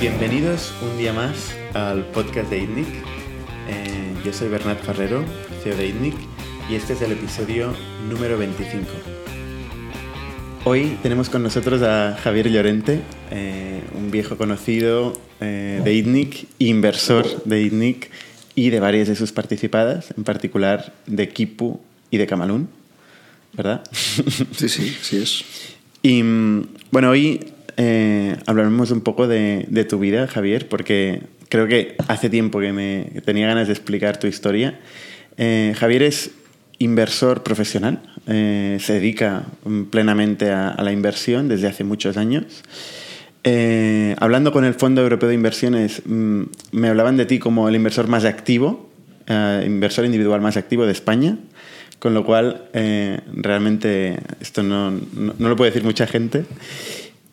[0.00, 2.86] Bienvenidos un día más al podcast de ITNIC.
[3.68, 5.22] Eh, yo soy Bernat Ferrero,
[5.62, 6.14] CEO de ITNIC,
[6.70, 7.74] y este es el episodio
[8.08, 8.88] número 25.
[10.64, 13.00] Hoy tenemos con nosotros a Javier Llorente,
[13.32, 18.08] eh, un viejo conocido eh, de ITNIC, inversor de ITNIC
[18.54, 21.80] y de varias de sus participadas, en particular de Kipu
[22.12, 22.68] y de Camalún,
[23.54, 23.82] ¿verdad?
[24.56, 25.44] Sí, sí, sí es.
[26.00, 27.40] Y mm, bueno, hoy
[27.76, 32.72] eh, hablaremos un poco de, de, tu vida, Javier, porque creo que hace tiempo que
[32.72, 34.78] me tenía ganas de explicar tu historia.
[35.38, 36.30] Eh, Javier es
[36.82, 39.44] inversor profesional, eh, se dedica
[39.90, 42.62] plenamente a, la inversión desde hace muchos años.
[43.44, 47.74] Eh, hablando con el Fondo Europeo de Inversiones, mmm, me hablaban de ti como el
[47.74, 48.90] inversor más activo,
[49.26, 51.38] eh, inversor individual más activo de España.
[51.98, 52.64] Con lo cual,
[53.32, 56.44] realmente esto no, no, lo puede decir mucha gente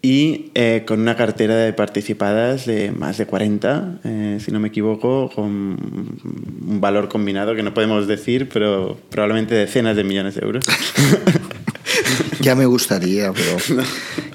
[0.02, 4.70] y eh, con una cartera de participadas de más de 40, eh, si no me
[4.70, 10.42] equivoco, con un valor combinado que no podemos decir, pero probablemente decenas de millones de
[10.42, 10.66] euros.
[12.40, 13.84] ya me gustaría, pero no.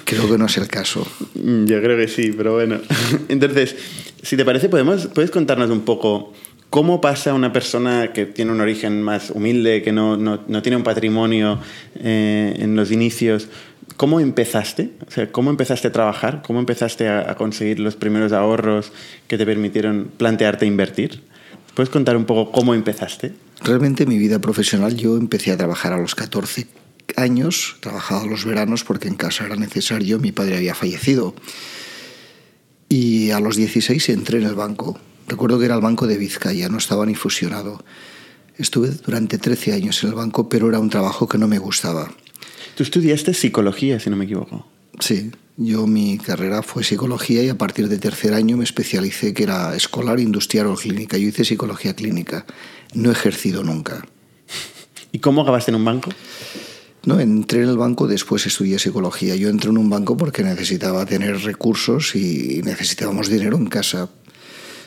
[0.04, 1.06] creo que no es el caso.
[1.34, 2.80] Yo creo que sí, pero bueno.
[3.28, 3.74] Entonces,
[4.22, 6.32] si te parece, podemos, puedes contarnos un poco
[6.74, 10.76] cómo pasa una persona que tiene un origen más humilde, que no, no, no tiene
[10.76, 11.60] un patrimonio
[11.94, 13.48] eh, en los inicios,
[13.96, 14.92] ¿Cómo empezaste?
[15.06, 16.42] O sea, ¿Cómo empezaste a trabajar?
[16.44, 18.92] ¿Cómo empezaste a, a, conseguir los primeros ahorros
[19.28, 21.22] que te permitieron plantearte invertir?
[21.74, 23.34] ¿Puedes contar un poco cómo empezaste?
[23.62, 26.66] Realmente mi vida profesional yo empecé a trabajar a los 14
[27.16, 31.34] años, trabajaba los veranos porque en casa era necesario, mi padre había fallecido.
[32.88, 34.98] Y a los 16 entré en el banco.
[35.28, 37.84] Recuerdo que era el banco de Vizcaya, no estaba ni fusionado.
[38.56, 42.10] Estuve durante 13 años en el banco, pero era un trabajo que no me gustaba
[42.74, 44.66] Tú estudiaste psicología, si no me equivoco.
[44.98, 49.44] Sí, yo mi carrera fue psicología y a partir de tercer año me especialicé que
[49.44, 51.16] era escolar, industrial o clínica.
[51.16, 52.44] Yo hice psicología clínica.
[52.94, 54.04] No he ejercido nunca.
[55.12, 56.10] ¿Y cómo acabaste en un banco?
[57.04, 59.36] No, entré en el banco, después estudié psicología.
[59.36, 64.08] Yo entré en un banco porque necesitaba tener recursos y necesitábamos dinero en casa.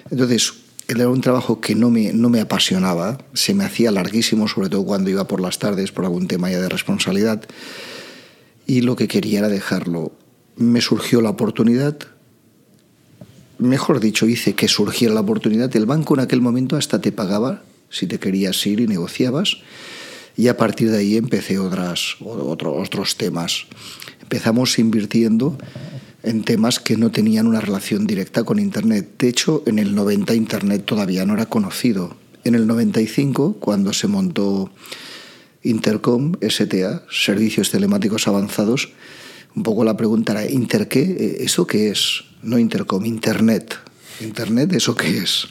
[0.10, 0.54] Entonces,
[0.88, 4.86] era un trabajo que no me, no me apasionaba, se me hacía larguísimo, sobre todo
[4.86, 7.44] cuando iba por las tardes por algún tema ya de responsabilidad,
[8.66, 10.14] y lo que quería era dejarlo.
[10.56, 11.98] Me surgió la oportunidad,
[13.60, 17.64] mejor dicho, hice que surgiera la oportunidad, el banco en aquel momento hasta te pagaba
[17.90, 19.58] si te querías ir y negociabas,
[20.38, 23.66] y a partir de ahí empecé otras, otro, otros temas.
[24.22, 25.58] Empezamos invirtiendo
[26.24, 29.16] en temas que no tenían una relación directa con Internet.
[29.18, 32.16] De hecho, en el 90 Internet todavía no era conocido.
[32.44, 34.72] En el 95, cuando se montó
[35.64, 38.94] Intercom, STA, Servicios Telemáticos Avanzados,
[39.56, 41.38] un poco la pregunta era, ¿Inter qué?
[41.40, 42.24] ¿Eso qué es?
[42.42, 43.78] No Intercom, Internet.
[44.22, 45.48] ¿Internet eso qué es?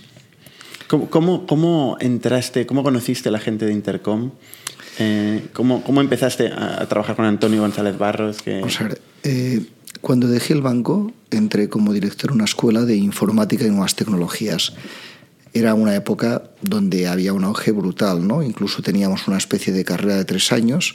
[0.88, 4.31] ¿Cómo, cómo, cómo entraste, cómo conociste a la gente de Intercom?
[4.98, 8.41] Eh, ¿cómo, ¿Cómo empezaste a, trabajar con Antonio González Barros?
[8.41, 8.60] Que...
[8.60, 9.66] Vamos a ver, eh,
[10.06, 14.72] cuando dejé el banco, entré como director en una escuela de informática y nuevas tecnologías.
[15.53, 18.41] Era una época donde había un auge brutal, ¿no?
[18.41, 20.95] Incluso teníamos una especie de carrera de tres años,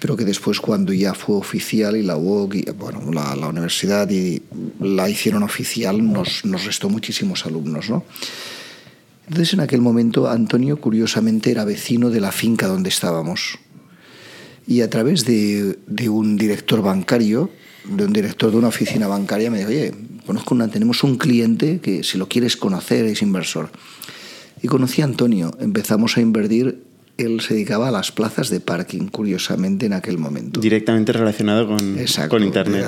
[0.00, 4.10] pero que después cuando ya fue oficial y la UOC, y, bueno, la, la, universidad
[4.10, 4.42] y
[4.80, 8.04] la hicieron oficial, nos, nos restó muchísimos alumnos, ¿no?
[9.28, 13.60] Entonces en aquel momento Antonio curiosamente era vecino de la finca donde estábamos.
[14.66, 17.48] Y a través de, de un director bancario,
[17.84, 19.94] de un director de una oficina bancaria me dijo, oye,
[20.26, 23.70] conozco una, tenemos un cliente que si lo quieres conocer es inversor.
[24.62, 26.84] Y conocí a Antonio, empezamos a invertir,
[27.18, 30.60] él se dedicaba a las plazas de parking, curiosamente en aquel momento.
[30.60, 32.86] Directamente relacionado con, Exacto, con Internet.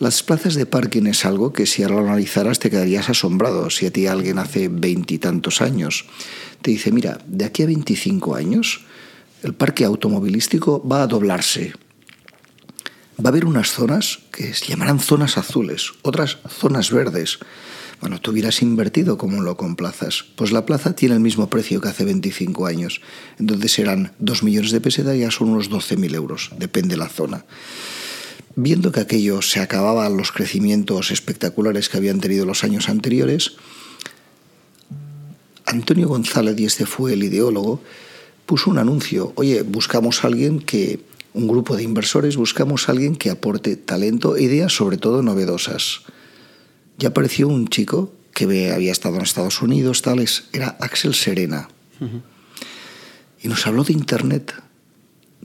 [0.00, 3.70] Las plazas de parking es algo que si ahora lo analizaras te quedarías asombrado.
[3.70, 6.06] Si a ti alguien hace veintitantos años
[6.62, 8.80] te dice, mira, de aquí a 25 años
[9.44, 11.74] el parque automovilístico va a doblarse
[13.18, 17.38] va a haber unas zonas que se llamarán zonas azules, otras zonas verdes.
[18.00, 20.24] Bueno, tú hubieras invertido como lo con plazas.
[20.36, 23.00] Pues la plaza tiene el mismo precio que hace 25 años.
[23.38, 27.44] Entonces serán 2 millones de pesetas, ya son unos 12.000 euros, depende de la zona.
[28.56, 33.56] Viendo que aquello se acababan los crecimientos espectaculares que habían tenido los años anteriores,
[35.66, 37.82] Antonio González, y este fue el ideólogo,
[38.46, 39.32] puso un anuncio.
[39.36, 41.00] Oye, buscamos a alguien que
[41.34, 46.02] un grupo de inversores, buscamos a alguien que aporte talento e ideas sobre todo novedosas.
[46.96, 51.68] Ya apareció un chico que había estado en Estados Unidos, tales, era Axel Serena.
[53.42, 54.54] Y nos habló de Internet.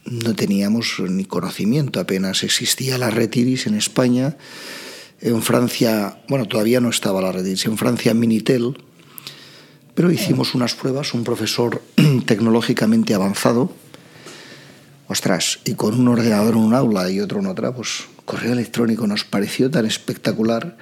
[0.06, 4.38] No teníamos ni conocimiento, apenas existía la Retiris en España.
[5.22, 8.78] En Francia, bueno, todavía no estaba la Retiris, en Francia Minitel.
[9.96, 11.82] Pero hicimos unas pruebas, un profesor
[12.26, 13.74] tecnológicamente avanzado,
[15.10, 19.08] ostras, y con un ordenador en un aula y otro en otra, pues correo electrónico
[19.08, 20.78] nos pareció tan espectacular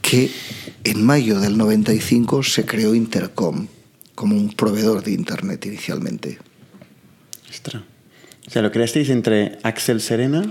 [0.00, 0.30] que
[0.84, 3.68] en mayo del 95 se creó Intercom
[4.14, 6.38] como un proveedor de Internet inicialmente.
[7.48, 7.82] Ostras.
[8.46, 10.48] O sea, lo creasteis entre Axel Serena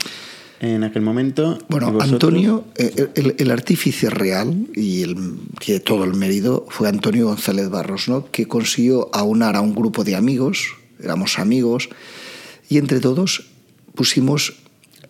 [0.59, 1.57] en aquel momento.
[1.67, 5.15] Bueno, Antonio, eh, el, el, artífice real y el,
[5.59, 8.29] que todo el mérito fue Antonio González Barros, ¿no?
[8.31, 11.89] que consiguió aunar a un grupo de amigos, éramos amigos,
[12.69, 13.45] y entre todos
[13.95, 14.53] pusimos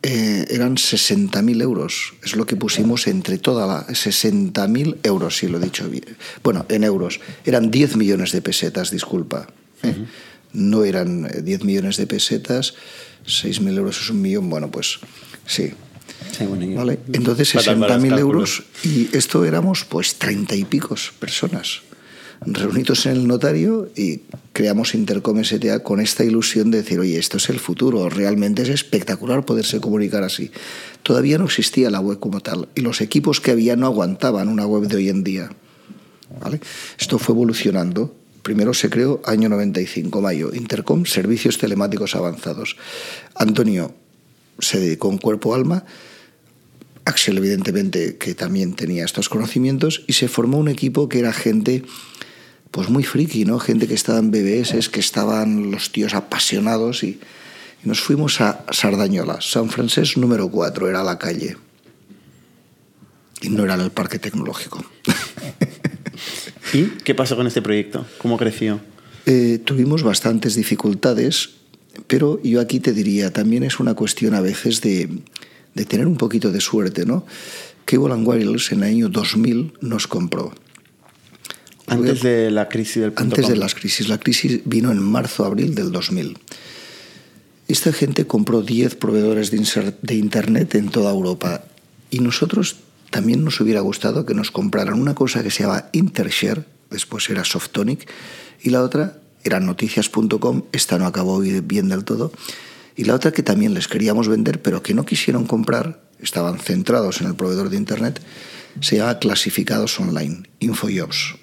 [0.04, 2.14] eh, eran 60.000 euros.
[2.24, 3.88] Es lo que pusimos entre toda la...
[3.88, 6.06] 60.000 euros, si lo he dicho bien.
[6.44, 7.20] Bueno, en euros.
[7.44, 9.48] Eran 10 millones de pesetas, disculpa.
[9.82, 9.96] ¿eh?
[10.54, 12.76] No eran 10 millones de pesetas,
[13.26, 14.50] 6.000 euros es un millón.
[14.50, 15.00] Bueno, pues
[15.48, 15.74] sí.
[16.76, 17.00] ¿Vale?
[17.12, 21.82] Entonces 60.000 euros y esto éramos pues 30 y picos personas
[22.42, 24.22] reunidos en el notario y
[24.54, 28.70] creamos Intercom STA con esta ilusión de decir, oye, esto es el futuro, realmente es
[28.70, 30.52] espectacular poderse comunicar así.
[31.04, 34.66] Todavía no existía la web como tal y los equipos que había no aguantaban una
[34.66, 35.50] web de hoy en día.
[37.00, 38.16] Esto fue evolucionando.
[38.44, 42.78] Primero se creó año 95, mayo, Intercom, Servicios Telemáticos Avanzados.
[43.34, 43.96] Antonio
[44.60, 45.86] se dedicó en cuerpo alma,
[47.06, 51.84] Axel evidentemente que también tenía estos conocimientos y se formó un equipo que era gente
[52.76, 53.58] pues muy friki, ¿no?
[53.58, 57.22] Gente que estaba en BBS, que estaban los tíos apasionados y,
[57.86, 61.56] nos fuimos a Sardañola, San Francés número 4, era la calle.
[63.42, 64.84] Y no era el parque tecnológico.
[66.74, 68.06] ¿Y qué pasó con este proyecto?
[68.18, 68.82] ¿Cómo creció?
[69.26, 71.52] Eh, tuvimos bastantes dificultades,
[72.08, 75.22] pero yo aquí te diría, también es una cuestión a veces de,
[75.76, 77.26] de tener un poquito de suerte, ¿no?
[77.86, 80.54] Cable and Wireless en el año 2000 nos compró.
[81.88, 84.08] Antes de la crisis del Antes de las crisis.
[84.10, 86.38] La crisis vino en marzo-abril del 2000.
[87.68, 91.66] Esta gente compró 10 proveedores de Internet en toda Europa
[92.12, 92.78] y nosotros
[93.10, 97.44] también nos hubiera gustado que nos compraran una cosa que se llama Intershare, después era
[97.44, 98.10] Softonic,
[98.62, 102.32] y la otra era noticias.com, esta no acabó bien del todo,
[102.96, 107.22] y la otra que también les queríamos vender, pero que no quisieron comprar, estaban centrados
[107.22, 108.22] en el proveedor de Internet,
[108.82, 111.36] se llama Clasificados Online, Infojobs.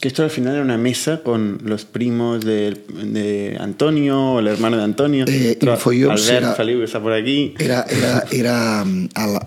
[0.00, 4.48] Que esto al final era una mesa con los primos de, de Antonio, o el
[4.48, 5.24] hermano de Antonio.
[5.26, 7.54] Eh, Infojobs era, Feliu, que está por aquí.
[7.58, 8.84] Era, era, era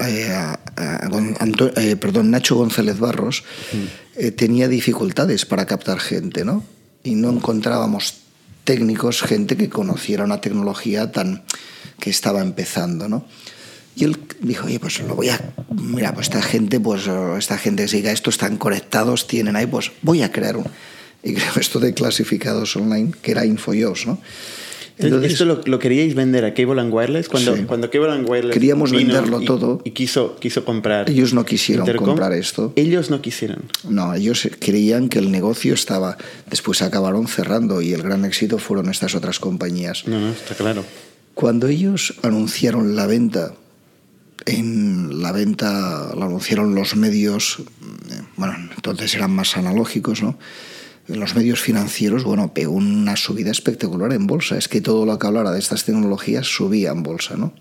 [0.08, 0.56] eh,
[1.78, 3.78] eh, perdón, Nacho González Barros mm.
[4.16, 6.64] eh, tenía dificultades para captar gente, ¿no?
[7.04, 8.16] Y no encontrábamos
[8.64, 11.44] técnicos, gente que conociera una tecnología tan
[12.00, 13.26] que estaba empezando, ¿no?
[14.00, 15.54] Y él dijo, oye, pues lo voy a...
[15.76, 17.02] Mira, pues esta gente, pues
[17.38, 20.66] esta gente que siga esto, están conectados, tienen ahí, pues voy a crear un...
[21.22, 24.22] Y creo esto de clasificados online, que era InfoYos, ¿no?
[24.98, 27.30] Entonces, ¿Esto lo, lo, queríais vender a Cable and Wireless?
[27.30, 27.64] Cuando, sí.
[27.64, 29.82] cuando Cable and Wireless Queríamos venderlo y, todo.
[29.86, 31.10] Y quiso, quiso comprar.
[31.10, 32.74] Ellos no quisieron Intercom, comprar esto.
[32.76, 33.64] Ellos no quisieron.
[33.88, 36.18] No, ellos creían que el negocio estaba.
[36.50, 40.06] Después acabaron cerrando y el gran éxito fueron estas otras compañías.
[40.06, 40.84] No, no, está claro.
[41.34, 43.54] Cuando ellos anunciaron la venta
[44.46, 47.62] en la venta lo anunciaron los medios,
[48.38, 50.38] bueno, entonces eran más analógicos, ¿no?
[51.08, 54.58] En los medios financieros, bueno, pegó una subida espectacular en bolsa.
[54.58, 57.54] Es que todo lo que hablara de estas tecnologías subía en bolsa, ¿no?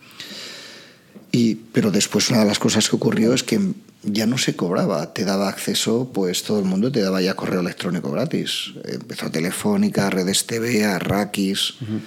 [1.33, 3.59] Y, pero después una de las cosas que ocurrió es que
[4.03, 7.61] ya no se cobraba, te daba acceso, pues todo el mundo te daba ya correo
[7.61, 8.73] electrónico gratis.
[8.85, 11.81] Empezó Telefónica, Redes TV, Arrakis.
[11.81, 12.01] Uh -huh.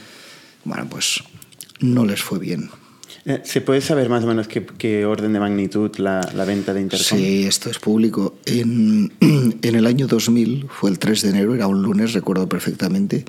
[0.64, 1.24] Bueno, pues
[1.80, 2.70] no les fue bien.
[3.26, 6.82] Eh, ¿Se puede saber más o menos qué, orden de magnitud la, la, venta de
[6.82, 7.20] Intercom?
[7.20, 8.36] Sí, esto es público.
[8.46, 13.26] En, en, el año 2000, fue el 3 de enero, era un lunes, recuerdo perfectamente,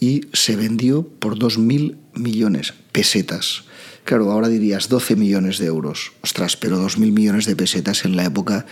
[0.00, 3.64] y se vendió por 2.000 millones pesetas.
[4.04, 6.12] Claro, ahora dirías 12 millones de euros.
[6.22, 8.66] Ostras, pero 2.000 millones de pesetas en la época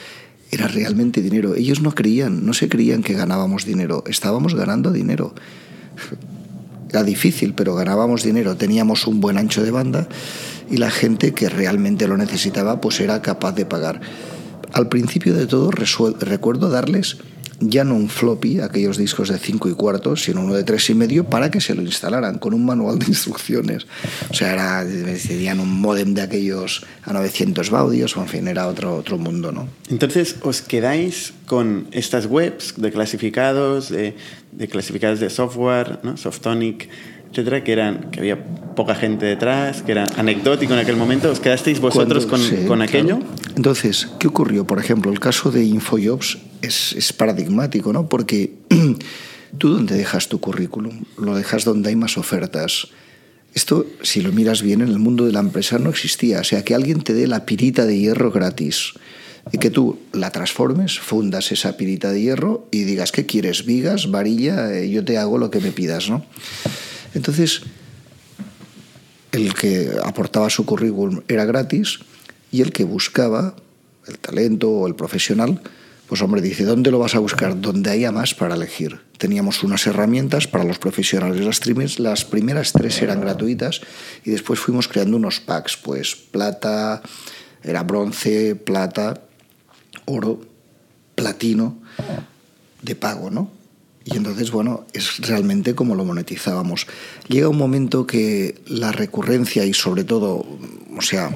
[0.51, 1.55] era realmente dinero.
[1.55, 5.35] Ellos no creían, no se creían que ganábamos dinero, estábamos ganando dinero.
[6.91, 10.09] Era difícil, pero ganábamos dinero, teníamos un buen ancho de banda
[10.69, 14.01] y la gente que realmente lo necesitaba pues era capaz de pagar.
[14.73, 17.19] Al principio de todo recuerdo darles
[17.61, 20.95] ya no un floppy, aquellos discos de 5 y cuarto, sino uno de tres y
[20.95, 23.87] medio para que se lo instalaran con un manual de instrucciones.
[24.31, 24.85] O sea, era,
[25.27, 29.53] tenían un modem de aquellos a 900 baudios, o en fin, era otro, otro mundo,
[29.53, 29.69] ¿no?
[29.91, 34.17] Entonces, ¿os quedáis con estas webs de clasificados, de,
[34.53, 36.17] de clasificados de software, ¿no?
[36.17, 36.89] Softonic,
[37.31, 38.43] etcétera, que, eran, que había
[38.75, 41.31] poca gente detrás, que era anecdótico en aquel momento.
[41.31, 43.21] ¿Os quedasteis vosotros con, con, aquello?
[43.55, 44.67] Entonces, ¿qué ocurrió?
[44.67, 48.09] Por ejemplo, el caso de InfoJobs es, es paradigmático, ¿no?
[48.09, 48.53] Porque
[49.59, 52.89] tú dónde dejas tu currículum, lo dejas donde hay más ofertas.
[53.55, 56.41] Esto, si lo miras bien, en el mundo de la empresa no existía.
[56.41, 58.93] O sea, que alguien te dé la pirita de hierro gratis
[59.53, 63.65] y que tú la transformes, fundas esa pirita de hierro y digas, ¿qué quieres?
[63.65, 66.25] Vigas, varilla, eh, yo te hago lo que me pidas, ¿no?
[67.15, 67.63] Entonces,
[69.33, 72.01] el que aportaba su currículum era gratis
[72.53, 73.57] y el que buscaba
[74.07, 75.61] el talento o el profesional,
[76.11, 77.61] pues hombre, dice, ¿dónde lo vas a buscar?
[77.61, 78.99] Donde haya más para elegir.
[79.17, 81.41] Teníamos unas herramientas para los profesionales.
[81.41, 83.81] Las, las primeras tres eran gratuitas
[84.25, 87.01] y después fuimos creando unos packs, pues plata,
[87.63, 89.23] era bronce, plata,
[90.07, 90.41] oro,
[91.15, 91.79] platino,
[92.83, 93.53] de pago, ¿no?
[94.05, 96.89] Y entonces, bueno, es realmente como lo monetizábamos.
[97.29, 100.45] Llega un momento que la recurrencia y sobre todo,
[100.97, 101.31] o sea,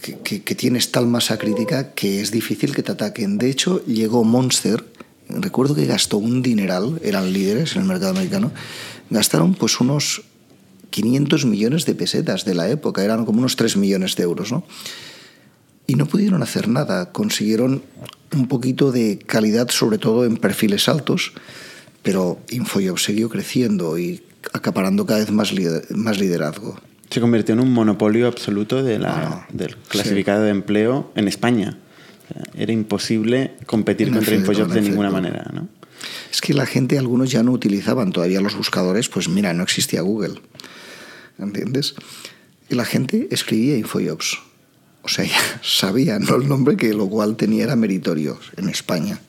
[0.00, 3.38] que, tienes tal masa crítica que es difícil que te ataquen.
[3.38, 4.84] De hecho, llegó Monster,
[5.28, 8.52] recuerdo que gastó un dineral, eran líderes en el mercado americano,
[9.10, 10.22] gastaron pues unos
[10.90, 14.64] 500 millones de pesetas de la época, eran como unos 3 millones de euros, ¿no?
[15.86, 17.82] Y no pudieron hacer nada, consiguieron
[18.34, 21.32] un poquito de calidad, sobre todo en perfiles altos,
[22.02, 24.22] pero InfoJob siguió creciendo y
[24.52, 26.78] acaparando cada vez más liderazgo.
[27.12, 31.78] Se convirtió en un monopolio absoluto de la, del clasificado de empleo en España.
[32.56, 35.50] Era imposible competir contra InfoJob de ninguna manera.
[35.52, 35.68] ¿no?
[36.30, 40.00] Es que la gente, algunos ya no utilizaban todavía los buscadores, pues mira, no existía
[40.00, 40.40] Google.
[41.38, 41.94] ¿Entiendes?
[42.70, 44.38] Y la gente escribía InfoJobs
[45.02, 46.36] o sea, ya sabía ¿no?
[46.36, 49.20] el nombre que lo cual tenía era meritorio en España.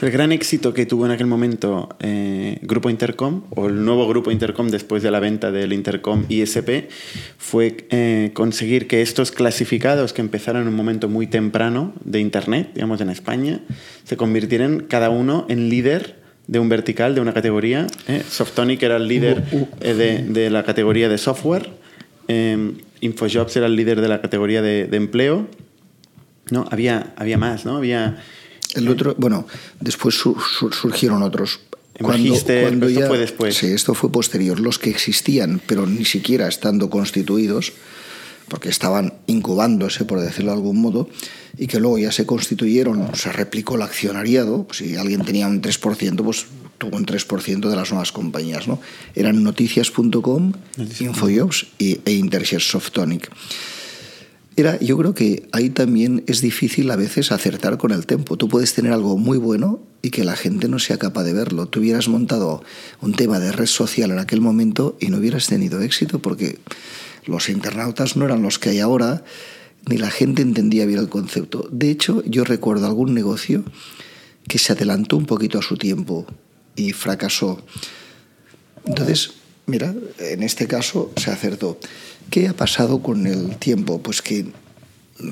[0.00, 4.30] El gran éxito que tuvo en aquel momento eh, Grupo Intercom, o el nuevo Grupo
[4.30, 6.88] Intercom después de la venta del Intercom ISP,
[7.36, 12.70] fue eh, conseguir que estos clasificados que empezaron en un momento muy temprano de Internet,
[12.74, 13.60] digamos en España,
[14.04, 16.16] se convirtieran cada uno en líder
[16.46, 17.86] de un vertical, de una categoría.
[18.06, 18.22] ¿eh?
[18.28, 19.68] Softonic era el líder uh, uh.
[19.80, 21.70] de, de, la categoría de software.
[23.00, 25.46] InfoJobs era el líder de la categoría de, empleo.
[26.50, 27.76] No, había, había más, ¿no?
[27.76, 28.22] Había...
[28.74, 29.46] El otro, bueno,
[29.80, 31.60] después surgieron otros.
[32.00, 33.56] Cuando, cuando esto fue después.
[33.56, 34.60] Sí, esto fue posterior.
[34.60, 37.72] Los que existían, pero ni siquiera estando constituidos,
[38.48, 41.08] porque estaban incubándose, por decirlo de algún modo,
[41.56, 45.60] y que luego ya se constituyeron, se replicó el accionariado, pues si alguien tenía un
[45.60, 46.46] 3%, pues
[46.78, 48.68] tuvo un 3% de las nuevas compañías.
[48.68, 48.80] ¿no?
[49.14, 50.52] Eran noticias.com,
[51.00, 53.30] Infojobs y, e Intershares Softonic.
[54.58, 58.36] Era, yo creo que ahí también es difícil a veces acertar con el tiempo.
[58.36, 61.66] Tú puedes tener algo muy bueno y que la gente no sea capaz de verlo.
[61.66, 62.64] Tú hubieras montado
[63.00, 66.58] un tema de red social en aquel momento y no hubieras tenido éxito porque
[67.24, 69.22] los internautas no eran los que hay ahora,
[69.88, 71.68] ni la gente entendía bien el concepto.
[71.70, 73.62] De hecho, yo recuerdo algún negocio
[74.48, 76.26] que se adelantó un poquito a su tiempo
[76.74, 77.64] y fracasó.
[78.84, 79.34] Entonces,
[79.66, 81.78] mira, en este caso se acertó.
[82.30, 84.02] ¿Qué ha pasado con el tiempo?
[84.02, 84.46] Pues que,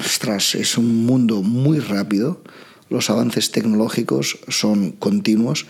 [0.00, 2.42] ostras, es un mundo muy rápido,
[2.88, 5.66] los avances tecnológicos son continuos,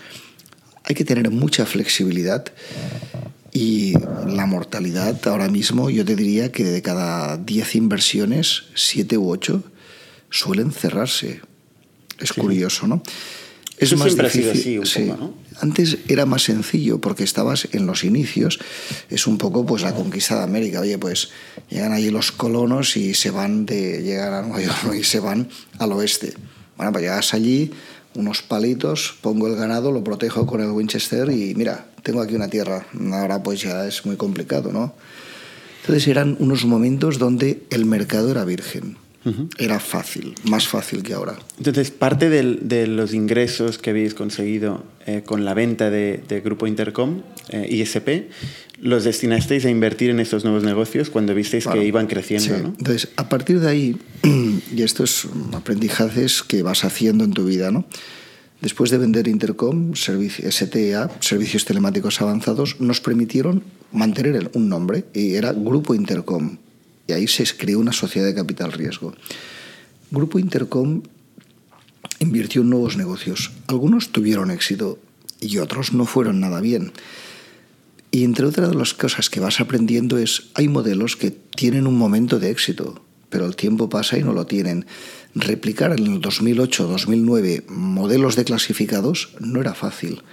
[0.83, 2.45] hay que tener mucha flexibilidad
[3.51, 3.93] y
[4.27, 9.63] la mortalidad ahora mismo yo te diría que de cada 10 inversiones, 7 u 8
[10.29, 11.41] suelen cerrarse.
[12.19, 13.03] Es curioso, ¿no?
[13.77, 15.07] Es más difícil.
[15.07, 15.33] ¿no?
[15.61, 18.59] Antes era más sencillo porque estabas en los inicios.
[19.09, 20.81] Es un poco pues la conquista de América.
[20.81, 21.29] Oye, pues
[21.69, 25.49] llegan allí los colonos y se van de llegan a Nueva York y se van
[25.77, 26.33] al oeste.
[26.75, 27.71] Bueno, pues llegas allí,
[28.15, 32.47] unos palitos, pongo el ganado, lo protejo con el Winchester y mira, tengo aquí una
[32.47, 32.87] tierra.
[33.11, 34.95] Ahora pues ya es muy complicado, ¿no?
[35.81, 38.97] Entonces eran unos momentos donde el mercado era virgen
[39.57, 41.37] era fácil, más fácil que ahora.
[41.57, 47.21] Entonces, parte de los ingresos que habéis conseguido eh, con la venta de, Grupo Intercom,
[47.49, 48.29] eh, ISP,
[48.81, 52.75] los destinasteis a invertir en estos nuevos negocios cuando visteis que iban creciendo, ¿no?
[52.77, 53.97] Entonces, a partir de ahí,
[54.75, 57.85] y estos aprendizajes que vas haciendo en tu vida, ¿no?
[58.61, 65.53] Después de vender Intercom, STA, Servicios Telemáticos Avanzados, nos permitieron mantener un nombre y era
[65.53, 66.57] Grupo Intercom
[67.07, 69.13] y ahí se creó una sociedad de capital riesgo.
[70.11, 71.01] Grupo Intercom
[72.19, 73.51] invirtió en nuevos negocios.
[73.67, 74.99] Algunos tuvieron éxito
[75.39, 76.91] y otros no fueron nada bien.
[78.11, 81.97] Y entre otras de las cosas que vas aprendiendo es, hay modelos que tienen un
[81.97, 84.85] momento de éxito, pero el tiempo pasa y no lo tienen.
[85.35, 90.23] Replicar en el 2008-2009 modelos de clasificados no era fácil,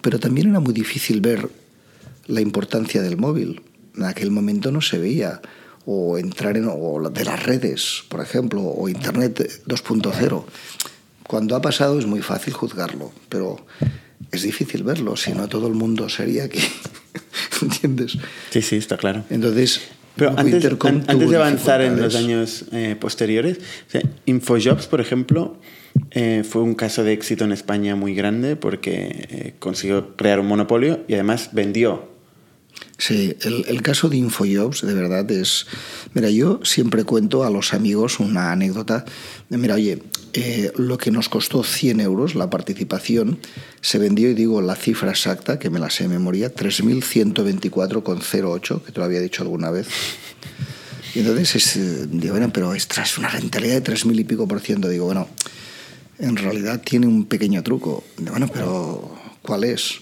[0.00, 1.50] pero también era muy difícil ver
[2.26, 3.62] la importancia del móvil.
[3.96, 5.42] En aquel momento no se veía
[5.90, 10.44] o entrar en o de las redes, por ejemplo, o Internet 2.0.
[11.26, 13.64] Cuando ha pasado es muy fácil juzgarlo, pero
[14.30, 16.60] es difícil verlo, si no todo el mundo sería aquí.
[17.62, 18.18] ¿Entiendes?
[18.50, 19.24] Sí, sí, está claro.
[19.30, 19.80] Entonces,
[20.14, 20.62] pero antes,
[21.06, 23.58] antes de avanzar en los años eh, posteriores,
[24.26, 25.56] Infojobs, por ejemplo,
[26.10, 30.48] eh, fue un caso de éxito en España muy grande porque eh, consiguió crear un
[30.48, 32.17] monopolio y además vendió
[32.98, 35.68] Sí, el, caso de Infojobs, de verdad, es...
[36.14, 39.04] Mira, yo siempre cuento a los amigos una anécdota.
[39.50, 43.38] Mira, oye, eh, lo que nos costó 100 euros la participación
[43.80, 48.90] se vendió, y digo la cifra exacta, que me la sé de memoria, 3.124,08, que
[48.90, 49.86] te lo había dicho alguna vez.
[51.14, 54.58] Y entonces, es, eh, digo, bueno, pero es una rentabilidad de 3.000 y pico por
[54.60, 54.88] ciento.
[54.88, 55.28] Digo, bueno,
[56.18, 58.02] en realidad tiene un pequeño truco.
[58.18, 60.00] bueno, pero ¿cuál es?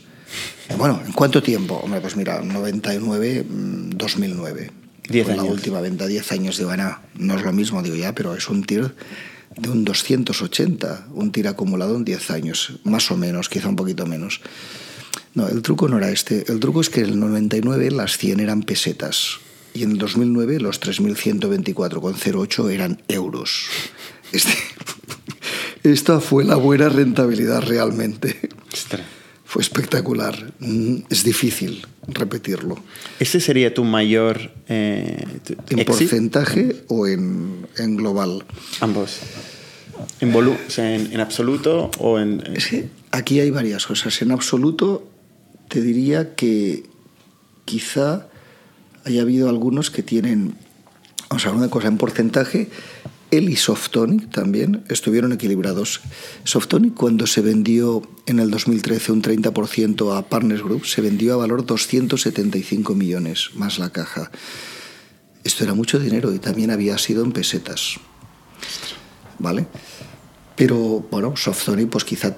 [0.77, 1.77] Bueno, ¿en cuánto tiempo?
[1.77, 4.71] Hombre, pues mira, 99, 2009.
[5.09, 5.45] 10 años.
[5.45, 7.01] La última venta, 10 años de vana.
[7.15, 8.95] No es lo mismo, digo ya, pero es un TIR
[9.57, 14.07] de un 280, un TIR acumulado en 10 años, más o menos, quizá un poquito
[14.07, 14.41] menos.
[15.35, 16.51] No, el truco no era este.
[16.51, 19.39] El truco es que en el 99 las 100 eran pesetas
[19.75, 23.67] y en el 2009 los 3.124,08 eran euros.
[24.33, 24.53] Este,
[25.83, 28.49] esta fue la buena rentabilidad realmente
[29.57, 30.53] fue espectacular.
[30.59, 32.77] Mm, es difícil repetirlo.
[33.19, 34.51] ¿Ese sería tu mayor...
[34.69, 35.25] Eh,
[35.71, 38.45] ¿En porcentaje o en, en, global?
[38.81, 39.21] Ambos.
[40.21, 42.45] ¿En, o sea, en, absoluto o en...?
[43.13, 44.21] aquí hay varias cosas.
[44.21, 45.09] En absoluto
[45.69, 46.83] te diría que
[47.65, 48.29] quizá
[49.05, 50.55] haya habido algunos que tienen...
[51.31, 52.69] Vamos a ver una cosa, en porcentaje
[53.31, 56.01] él y Softonic también estuvieron equilibrados.
[56.45, 61.37] Softonic cuando se vendió en el 2013 un 30% a Partners Group, se vendió a
[61.37, 64.31] valor 275 millones más la caja.
[65.45, 67.97] Esto era mucho dinero y también había sido en pesetas.
[69.39, 69.67] ¿Vale?
[70.57, 72.37] Pero bueno, Softonic pues quizá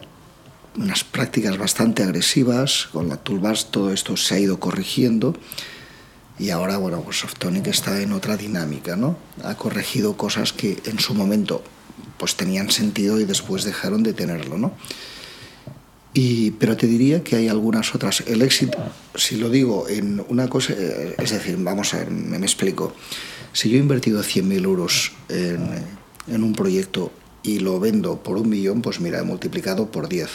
[0.77, 5.35] unas prácticas bastante agresivas, con la Toolbars todo esto se ha ido corrigiendo
[6.39, 9.19] y ahora, bueno, pues Softonic está en otra dinámica, ¿no?
[9.43, 11.63] Ha corregido cosas que en su momento
[12.17, 14.73] pues tenían sentido y después dejaron de tenerlo, ¿no?
[16.15, 18.23] Y, pero te diría que hay algunas otras.
[18.27, 18.79] El éxito,
[19.15, 22.93] si lo digo en una cosa, eh, es decir, vamos a ver, me, explico.
[23.53, 25.69] Si yo he invertido 100.000 euros en,
[26.27, 30.29] en un proyecto y lo vendo por un millón, pues mira, he multiplicado por 10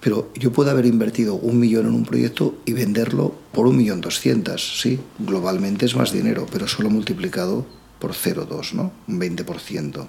[0.00, 4.00] pero yo puedo haber invertido un millón en un proyecto y venderlo por un millón
[4.00, 4.80] doscientas.
[4.80, 7.66] Sí, globalmente es más dinero, pero solo multiplicado
[7.98, 8.92] por 0,2, ¿no?
[9.08, 10.06] Un 20%.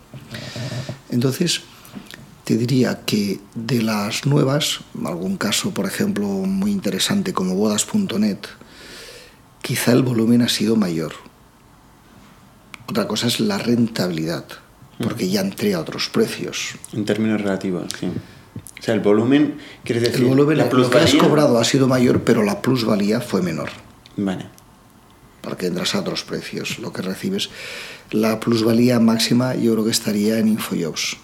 [1.10, 1.62] Entonces,
[2.44, 8.40] te diría que de las nuevas, algún caso, por ejemplo, muy interesante como bodas.net,
[9.62, 11.14] quizá el volumen ha sido mayor.
[12.88, 14.46] Otra cosa es la rentabilidad,
[15.00, 16.76] porque ya entré a otros precios.
[16.94, 18.08] En términos relativos, sí.
[18.80, 21.88] O sea, el volumen, quiere decir, el volumen, la lo que has cobrado ha sido
[21.88, 23.70] mayor, pero la plusvalía fue menor.
[24.16, 24.46] Vale.
[25.42, 27.50] Para que entras a otros precios, lo que recibes.
[28.12, 31.18] La plusvalía máxima yo creo que estaría en Infojobs.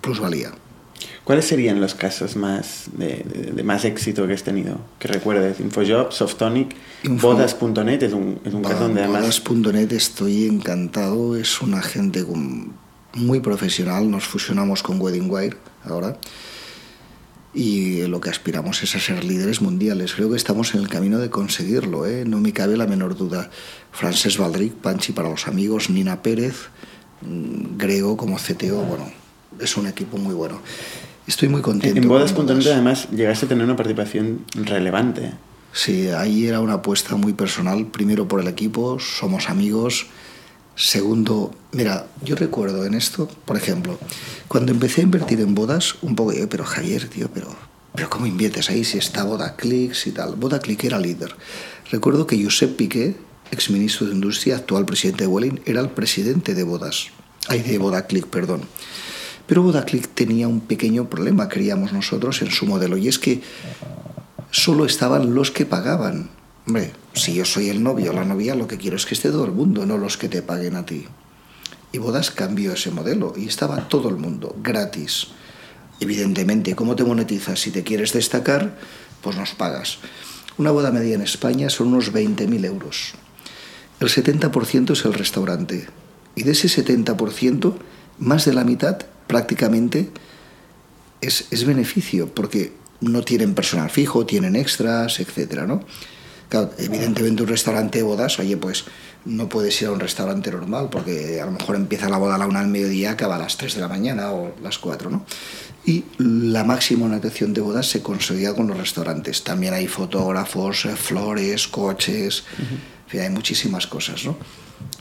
[0.00, 0.52] Plusvalía.
[1.24, 4.80] ¿Cuáles serían los casos más de, más éxito que has tenido?
[4.98, 6.74] Que recuerdes, Infojobs, Softonic,
[7.04, 9.42] Bodas.net es un, es un caso donde además...
[9.44, 12.24] Bodas.net estoy encantado, es una gente
[13.14, 16.18] muy profesional, nos fusionamos con WeddingWire ahora
[17.56, 20.12] y lo que aspiramos es a ser líderes mundiales.
[20.14, 22.24] Creo que estamos en el camino de conseguirlo, ¿eh?
[22.26, 23.48] no me cabe la menor duda.
[23.92, 26.68] Frances Valdric, Panchi para los amigos, Nina Pérez,
[27.22, 29.10] mm, Grego como CTO, bueno,
[29.58, 30.60] es un equipo muy bueno.
[31.26, 31.98] Estoy muy contento.
[31.98, 35.32] En Bodas.net además llegaste a tener una participación relevante.
[35.72, 40.08] Sí, ahí era una apuesta muy personal, primero por el equipo, somos amigos,
[40.76, 43.98] Segundo, mira, yo recuerdo en esto, por ejemplo,
[44.46, 47.48] cuando empecé a invertir en bodas, un poco, pero Javier, tío, pero,
[47.94, 50.34] pero ¿cómo inviertes ahí si está Vodaclix y tal?
[50.36, 51.34] Vodaclick era líder.
[51.90, 53.16] Recuerdo que Josep Piqué,
[53.50, 57.06] exministro de Industria, actual presidente de Welling, era el presidente de bodas,
[57.48, 58.60] ay, de Vodaclick, perdón.
[59.46, 63.40] Pero Vodaclick tenía un pequeño problema, creíamos nosotros, en su modelo, y es que
[64.50, 66.28] solo estaban los que pagaban.
[66.66, 69.30] Hombre, si yo soy el novio o la novia, lo que quiero es que esté
[69.30, 71.06] todo el mundo, no los que te paguen a ti.
[71.92, 75.28] Y Bodas cambió ese modelo y estaba todo el mundo gratis.
[76.00, 77.60] Evidentemente, ¿cómo te monetizas?
[77.60, 78.76] Si te quieres destacar,
[79.22, 79.98] pues nos pagas.
[80.58, 83.12] Una boda media en España son unos 20.000 euros.
[84.00, 85.86] El 70% es el restaurante.
[86.34, 87.74] Y de ese 70%,
[88.18, 90.10] más de la mitad prácticamente
[91.20, 95.84] es, es beneficio, porque no tienen personal fijo, tienen extras, etcétera, ¿no?
[96.48, 98.84] Claro, evidentemente un restaurante de bodas, oye, pues
[99.24, 102.38] no puedes ir a un restaurante normal porque a lo mejor empieza la boda a
[102.38, 105.26] la una al mediodía, acaba a las 3 de la mañana o las 4, ¿no?
[105.84, 109.42] Y la máxima atención de bodas se conseguía con los restaurantes.
[109.44, 114.36] También hay fotógrafos, eh, flores, coches, en fin, hay muchísimas cosas, ¿no?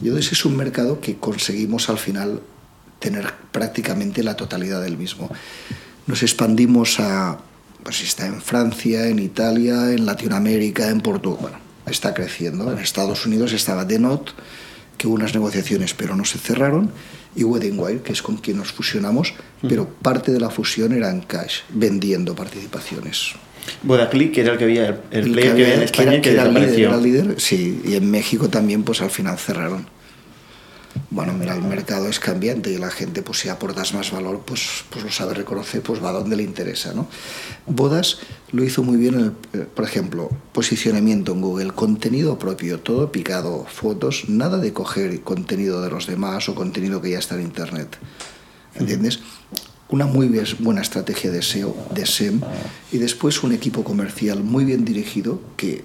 [0.02, 2.42] Y entonces es un mercado que conseguimos al final
[3.00, 5.30] tener prácticamente la totalidad del mismo.
[6.08, 7.40] Nos expandimos a,
[7.86, 11.40] pues está en Francia, en Italia, en Latinoamérica, en Portugal.
[11.40, 12.72] Bueno, está creciendo.
[12.72, 14.34] En Estados Unidos estaba Denot,
[14.98, 16.90] que hubo unas negociaciones pero no se cerraron,
[17.36, 19.36] y Wedding Wire, que es con quien nos fusionamos,
[19.70, 23.34] pero parte de la fusión era en cash, vendiendo participaciones.
[23.84, 26.80] Vodaclick, que era el que había, el, player que, había en España, que, era, líder,
[26.80, 29.86] era líder, sí, y en México también, pues al final cerraron
[31.12, 34.84] bueno, mira, el mercado es cambiante y la gente, pues si aportas más valor, pues,
[34.90, 37.08] pues lo sabe reconocer, pues va donde le interesa, ¿no?
[37.68, 38.18] Bodas
[38.52, 44.30] lo hizo muy bien, eh, por ejemplo, posicionamiento en Google, contenido propio, todo picado, fotos,
[44.30, 47.98] nada de coger contenido de los demás o contenido que ya está en Internet,
[48.76, 49.20] ¿entiendes?
[49.90, 50.28] Una muy
[50.60, 52.42] buena estrategia de SEO, de SEM,
[52.92, 55.84] y después un equipo comercial muy bien dirigido que,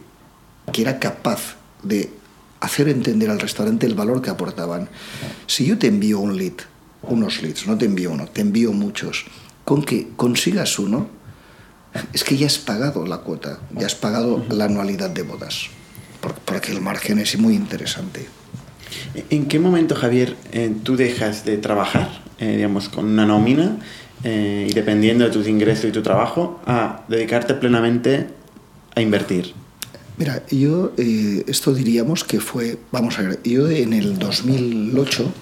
[0.73, 2.20] que era capaz de
[2.61, 4.89] hacer entender al restaurante el valor que aportaban.
[5.47, 6.55] Si yo te envío un lead,
[7.03, 9.25] unos leads, no te envío uno, te envío muchos,
[9.65, 11.09] con que consigas uno,
[12.13, 15.69] es que ya has pagado la cuota, ya has pagado la anualidad de bodas,
[16.45, 18.29] porque el margen es muy interesante.
[19.31, 23.79] ¿En qué momento, Javier, eh, tú dejas de trabajar, eh, digamos, con una nómina
[24.25, 28.29] eh, y dependiendo de tus ingresos y tu trabajo, a dedicarte plenamente
[28.95, 29.55] a invertir?
[30.21, 35.33] Mira, yo eh, esto diríamos que fue, vamos a ver, yo en el 2008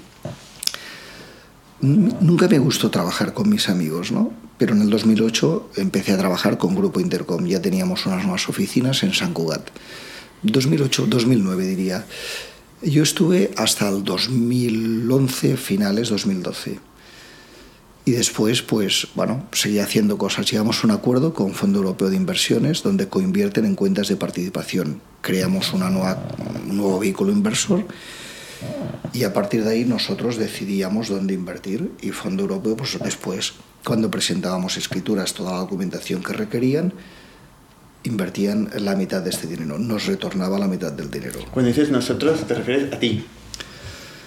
[1.81, 4.33] nunca me gustó trabajar con mis amigos, ¿no?
[4.57, 9.03] Pero en el 2008 empecé a trabajar con Grupo Intercom, ya teníamos unas nuevas oficinas
[9.03, 9.69] en San Cugat.
[10.45, 12.07] 2008, 2009 diría.
[12.81, 16.79] Yo estuve hasta el 2011, finales 2012.
[18.09, 20.51] Y después, pues, bueno, seguía haciendo cosas.
[20.51, 25.03] Llegamos a un acuerdo con Fondo Europeo de Inversiones, donde coinvierten en cuentas de participación.
[25.21, 26.18] Creamos una nueva,
[26.66, 27.85] un nuevo vehículo inversor
[29.12, 31.92] y a partir de ahí nosotros decidíamos dónde invertir.
[32.01, 33.53] Y Fondo Europeo, pues después,
[33.85, 36.94] cuando presentábamos escrituras, toda la documentación que requerían,
[38.05, 41.40] invertían la mitad de este dinero, nos retornaba la mitad del dinero.
[41.51, 43.27] Cuando dices nosotros, te refieres a ti.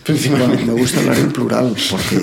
[0.08, 2.20] Bueno, me gusta hablar en plural porque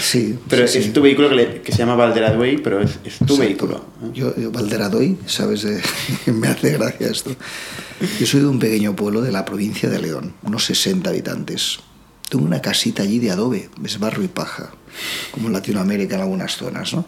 [0.00, 0.38] sí.
[0.48, 3.84] Pero es tu vehículo que, se llama Valderadoy, pero es, tu vehículo.
[4.12, 5.66] Yo, Valderadoy, ¿sabes?
[6.26, 7.30] me hace gracia esto.
[8.18, 11.78] Yo soy de un pequeño pueblo de la provincia de León, unos 60 habitantes.
[12.28, 14.70] Tengo una casita allí de adobe, es barro y paja,
[15.30, 17.04] como en Latinoamérica en algunas zonas, ¿no?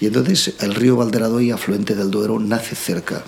[0.00, 3.22] Y entonces el río Valderadoy, afluente del Duero, nace cerca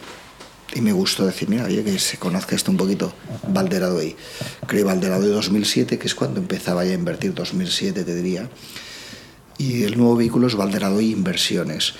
[0.74, 3.14] y me gustó decir, mira, oye, que se conozca esto un poquito,
[3.48, 4.16] Valderadoy.
[4.66, 8.50] Creé Valderadoy 2007, que es cuando empezaba ya a invertir, 2007 te diría.
[9.58, 11.94] Y el nuevo vehículo es Valderadoy Inversiones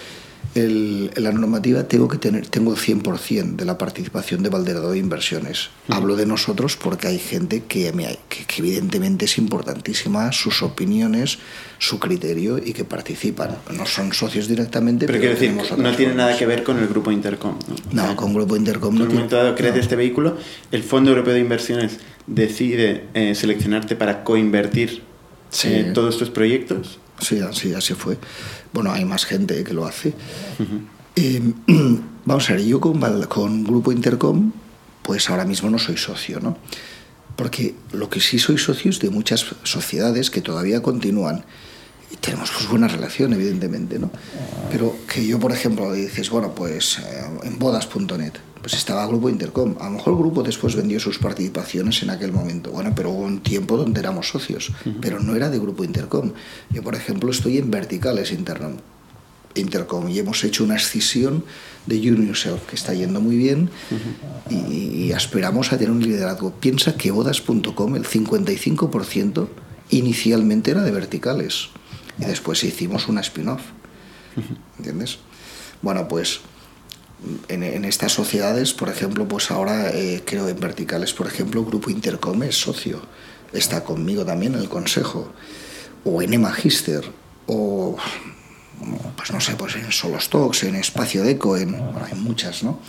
[0.55, 4.99] el, la normativa tengo que tener tengo el 100% de la participación de Valderado de
[4.99, 5.71] Inversiones.
[5.89, 7.93] Hablo de nosotros porque hay gente que,
[8.29, 11.39] que, evidentemente es importantísima, sus opiniones,
[11.79, 13.57] su criterio y que participan.
[13.77, 17.11] No son socios directamente, pero, quiero decir, no tiene nada que ver con el Grupo
[17.11, 17.59] Intercom.
[17.93, 19.05] No, no con Grupo Intercom no.
[19.05, 20.37] En un momento dado crees este vehículo,
[20.71, 25.03] el Fondo Europeo de Inversiones decide eh, seleccionarte para coinvertir
[25.65, 26.99] eh, todos tus proyectos.
[27.21, 28.19] Sí, así, así fue.
[28.73, 30.15] Bueno, hay más gente que lo hace.
[31.17, 31.53] Eh,
[32.25, 34.53] vamos a ver, yo con, con Grupo Intercom,
[35.03, 36.57] pues ahora mismo no soy socio, ¿no?
[37.37, 41.45] Porque lo que sí soy socio es de muchas sociedades que todavía continúan
[42.11, 44.11] y tenemos pues buena relación, evidentemente, ¿no?
[44.71, 49.75] Pero que yo, por ejemplo, dices, bueno, pues eh, en bodas.net, pues estaba Grupo Intercom.
[49.79, 52.71] A lo mejor el grupo después vendió sus participaciones en aquel momento.
[52.71, 54.73] Bueno, pero hubo un tiempo donde éramos socios,
[55.03, 56.33] pero no era de Grupo Intercom.
[56.71, 58.77] Yo, por ejemplo, estoy en Verticales Intercom,
[59.55, 61.45] Intercom y hemos hecho una escisión
[61.85, 63.69] de Yourself que está yendo muy bien
[64.49, 66.55] y, aspiramos a tener un liderazgo.
[66.55, 69.47] Piensa que bodas.com, el 55%
[69.91, 71.69] inicialmente era de verticales
[72.19, 73.61] y después hicimos una spin-off.
[74.79, 75.19] ¿Entiendes?
[75.83, 76.41] Bueno, pues
[77.49, 82.43] en, estas sociedades, por ejemplo, pues ahora eh, creo en verticales, por ejemplo, Grupo Intercom
[82.43, 83.03] es socio.
[83.53, 85.33] está conmigo también en el consejo,
[86.05, 87.05] o en E-Magister,
[87.47, 87.97] o
[89.17, 92.81] pues no sé, pues en Solostocks, en Espacio Deco, en, hay muchas, ¿no?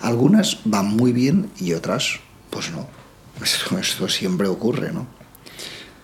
[0.00, 2.88] Algunas van muy bien y otras, pues no.
[3.80, 5.06] Esto, siempre ocurre, ¿no?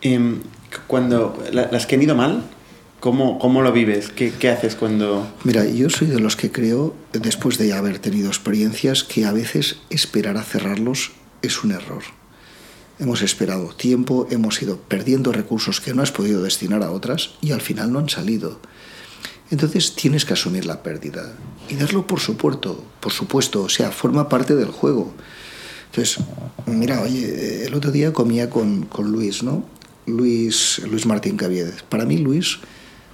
[0.01, 0.41] Em,
[0.87, 2.45] cuando las que han ido mal,
[3.07, 4.09] ¿cómo, cómo lo vives?
[4.09, 5.33] ¿Qué, ¿Qué haces cuando...?
[5.45, 9.77] Mira, yo soy de los que creo, después de haber tenido experiencias, que a veces
[9.90, 12.03] esperar a cerrarlos es un error.
[12.99, 17.53] Hemos esperado tiempo, hemos ido perdiendo recursos que no has podido destinar a otras y
[17.53, 18.59] al final no han salido.
[19.53, 21.33] Entonces tienes que asumir la pérdida
[21.69, 25.14] y darlo por supuesto, por supuesto, o sea, forma parte del juego.
[25.92, 26.25] Entonces,
[26.66, 29.64] mira, oye, el otro día comía con, con Luis, ¿no?
[30.07, 31.85] Luis, Luis Martín Caviedes.
[31.85, 32.59] Para mí Luis,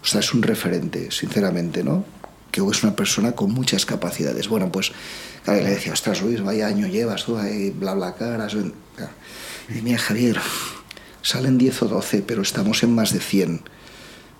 [0.02, 2.04] o sea, es un referente, sinceramente, ¿no?
[2.50, 4.48] Que es una persona con muchas capacidades.
[4.48, 4.92] Bueno, pues,
[5.44, 8.54] claro, le decía, ostras, Luis, vaya año llevas tú ahí, bla, bla, caras.
[8.54, 10.38] Y mira, Javier,
[11.22, 13.62] salen 10 o 12, pero estamos en más de 100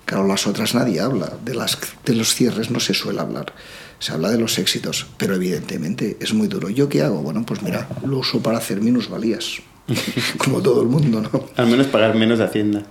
[0.05, 3.53] Claro, las otras nadie habla, de, las, de los cierres no se suele hablar,
[3.99, 6.69] se habla de los éxitos, pero evidentemente es muy duro.
[6.69, 7.21] ¿Yo qué hago?
[7.21, 9.61] Bueno, pues mira, lo uso para hacer minusvalías,
[10.37, 11.45] como todo el mundo, ¿no?
[11.55, 12.83] Al menos pagar menos de Hacienda.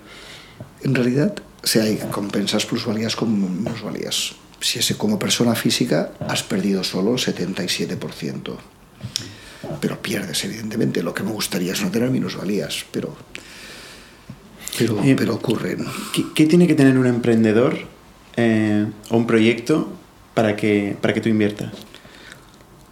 [0.82, 4.34] En realidad, si hay compensas plusvalías con minusvalías.
[4.60, 8.56] Si ese como persona física has perdido solo 77%.
[9.80, 11.02] Pero pierdes, evidentemente.
[11.02, 13.16] Lo que me gustaría es no tener minusvalías, pero
[14.78, 15.84] pero, eh, pero ocurren.
[16.34, 17.78] ¿qué, tiene que tener un emprendedor
[18.36, 19.88] eh, o un proyecto
[20.34, 21.72] para que, para que tú inviertas?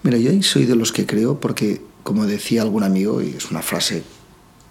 [0.03, 3.51] Mira, yo ahí soy de los que creo, porque como decía algún amigo, y es
[3.51, 4.03] una frase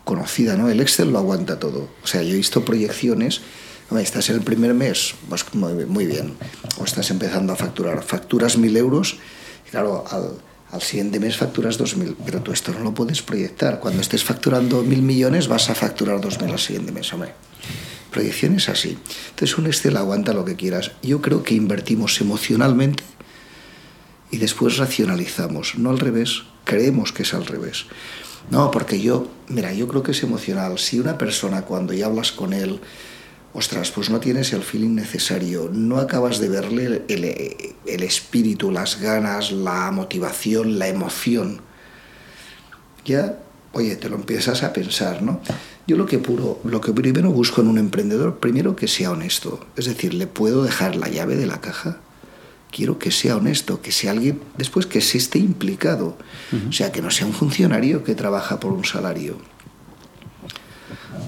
[0.04, 0.70] conocida, ¿no?
[0.70, 1.90] El Excel lo aguanta todo.
[2.04, 3.42] O sea, yo he visto proyecciones,
[3.97, 5.15] estás en el primer mes,
[5.54, 6.36] muy, bien,
[6.78, 9.17] o estás empezando a facturar, facturas mil euros,
[9.71, 13.80] claro, al, siguiente mes facturas 2.000, pero tú esto no lo puedes proyectar.
[13.80, 17.34] Cuando estés facturando 1.000 millones vas a facturar 2.000 al siguiente mes, hombre.
[18.12, 18.97] Proyección es así.
[19.32, 20.91] Entonces un Excel aguanta lo que quieras.
[21.02, 23.04] Yo creo que invertimos emocionalmente
[24.30, 27.86] y después racionalizamos, no al revés, creemos que es al revés.
[28.52, 30.78] No, porque yo, mira, yo creo que es emocional.
[30.80, 32.80] Si una persona cuando ya hablas con él,
[33.54, 39.52] ostras, pues no tienes el feeling necesario, no acabas de verle el, espíritu, las ganas,
[39.52, 41.62] la motivación, la emoción.
[43.06, 43.40] Ya,
[43.74, 45.42] oye, te lo empiezas a pensar, ¿no?
[45.88, 49.66] Yo lo que, puro, lo que primero busco en un emprendedor, primero que sea honesto.
[49.76, 51.98] Es decir, ¿le puedo dejar la llave de la caja?
[52.72, 56.16] Quiero que sea honesto, que sea alguien, después que se esté implicado.
[56.68, 59.38] O sea, que no sea un funcionario que trabaja por un salario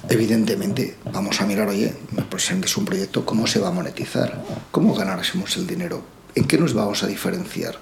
[0.09, 4.43] Evidentemente, vamos a mirar, oye, me presentes un proyecto, ¿cómo se va a monetizar?
[4.71, 6.03] ¿Cómo ganáramos el dinero?
[6.33, 7.77] ¿En qué nos vamos a diferenciar?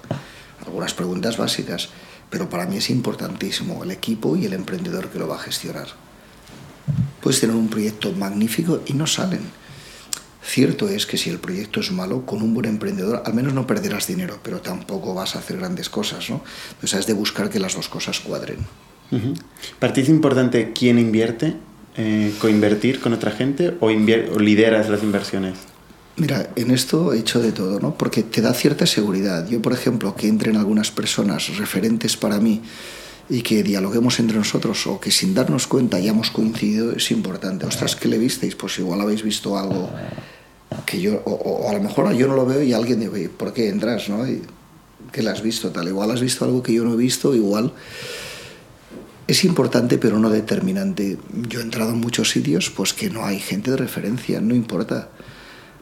[0.66, 1.88] Algunas preguntas básicas,
[2.28, 5.88] pero para mí es importantísimo el equipo y el emprendedor que lo va a gestionar.
[7.22, 9.40] Puedes tener un proyecto magnífico y no salen.
[10.42, 13.66] Cierto es que si el proyecto es malo, con un buen emprendedor al menos no
[13.66, 16.42] perderás dinero, pero tampoco vas a hacer grandes cosas, ¿no?
[16.72, 18.58] Entonces has de buscar que las dos cosas cuadren.
[19.78, 21.56] ¿Para ti es importante quién invierte
[21.96, 25.54] eh, coinvertir con otra gente o, lideras las inversiones?
[26.16, 27.94] Mira, en esto he hecho de todo, ¿no?
[27.96, 29.48] Porque te da cierta seguridad.
[29.48, 32.62] Yo, por ejemplo, que entren algunas personas referentes para mí
[33.28, 37.64] y que dialoguemos entre nosotros o que sin darnos cuenta hayamos coincidido es importante.
[37.64, 38.54] Ostras, ¿qué le visteis?
[38.54, 39.88] Pues igual habéis visto algo
[40.84, 43.68] que yo, o, a lo mejor yo no lo veo y alguien dice, ¿por qué
[43.68, 44.08] entras?
[44.08, 44.24] ¿no?
[45.12, 45.70] ¿Qué le has visto?
[45.70, 47.72] Tal, igual has visto algo que yo no he visto, igual
[49.30, 51.18] es importante pero no determinante.
[51.48, 55.10] Yo he entrado en muchos sitios pues que no hay gente de referencia, no importa.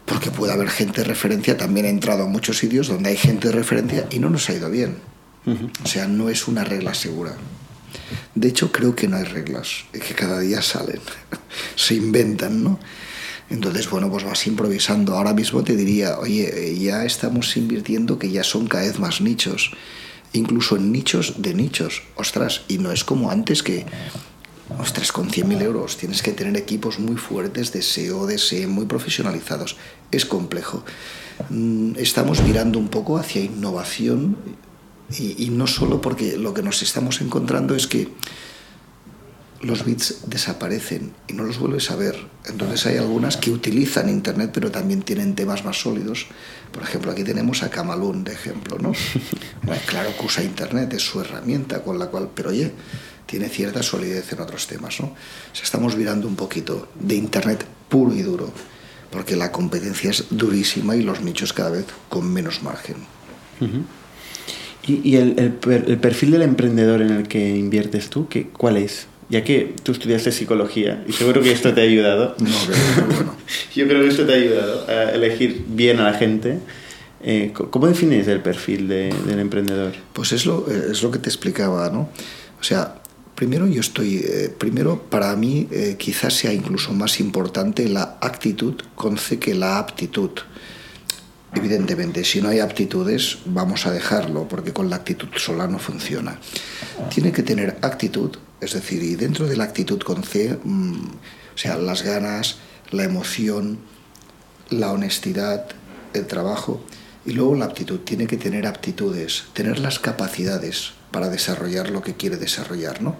[0.04, 3.48] Porque puede haber gente de referencia, también he entrado en muchos sitios donde hay gente
[3.48, 4.96] de referencia y no nos ha ido bien.
[5.82, 7.34] O sea, no es una regla segura.
[8.34, 11.00] De hecho, creo que no hay reglas, es que cada día salen,
[11.74, 12.78] se inventan, ¿no?
[13.48, 15.14] Entonces, bueno, pues vas improvisando.
[15.14, 19.72] Ahora mismo te diría, oye, ya estamos invirtiendo que ya son cada vez más nichos
[20.32, 22.02] incluso en nichos de nichos.
[22.16, 23.86] Ostras, y no es como antes que,
[24.78, 28.86] ostras, con 100.000 euros tienes que tener equipos muy fuertes de SEO, de SEM, muy
[28.86, 29.76] profesionalizados.
[30.10, 30.84] Es complejo.
[31.50, 34.36] Mm, estamos mirando un poco hacia innovación
[35.16, 38.08] y, y no solo porque lo que nos estamos encontrando es que
[39.60, 42.16] los bits desaparecen y no los vuelves a ver.
[42.46, 46.26] Entonces hay algunas que utilizan Internet pero también tienen temas más sólidos.
[46.72, 48.92] Por ejemplo, aquí tenemos a Camalún de ejemplo, ¿no?
[49.86, 52.72] claro que usa Internet, es su herramienta con la cual, pero oye,
[53.26, 55.06] tiene cierta solidez en otros temas, ¿no?
[55.06, 58.52] O sea, estamos virando un poquito de Internet puro y duro,
[59.10, 62.96] porque la competencia es durísima y los nichos cada vez con menos margen.
[64.86, 69.06] ¿Y, el, el, perfil del emprendedor en el que inviertes tú, ¿qué, cuál es?
[69.28, 72.34] Ya que tú estudiaste psicología, y seguro que esto te ha ayudado.
[72.38, 73.34] No, pero bueno.
[73.74, 76.58] Yo creo que esto te ha ayudado a elegir bien a la gente.
[77.20, 79.92] Eh, ¿Cómo defines el perfil de, del emprendedor?
[80.12, 82.08] Pues es lo, es lo que te explicaba, ¿no?
[82.60, 82.94] O sea,
[83.38, 88.74] primero yo estoy, eh, primero para mí eh, quizás sea incluso más importante la actitud
[88.96, 90.30] con C que la aptitud.
[91.58, 96.38] Evidentemente, si no hay aptitudes, vamos a dejarlo, porque con la actitud sola no funciona.
[97.12, 101.06] Tiene que tener actitud, es decir, y dentro de la actitud con C, mm,
[101.54, 102.58] o sea, las ganas,
[102.92, 103.80] la emoción,
[104.70, 105.66] la honestidad,
[106.14, 106.80] el trabajo,
[107.26, 112.14] y luego la aptitud, tiene que tener aptitudes, tener las capacidades para desarrollar lo que
[112.14, 113.16] quiere desarrollar, ¿no?